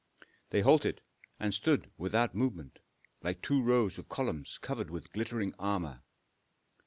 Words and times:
They 0.49 0.61
halted 0.61 1.03
and 1.39 1.53
stood 1.53 1.91
without 1.95 2.33
movement, 2.33 2.79
like 3.21 3.39
two 3.43 3.61
rows 3.61 3.99
of 3.99 4.09
columns 4.09 4.57
covered 4.57 4.89
with 4.89 5.13
glittering 5.13 5.53
armor. 5.59 6.01